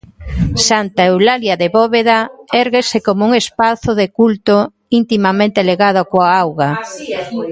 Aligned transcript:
Santa 0.67 1.01
Eulalia 1.11 1.55
de 1.61 1.67
Bóveda 1.77 2.19
érguese 2.63 2.97
como 3.07 3.21
un 3.29 3.33
espazo 3.43 3.91
de 3.99 4.05
culto 4.17 4.55
intimamente 4.99 5.59
ligado 5.69 6.01
coa 6.11 6.29
auga. 6.43 6.69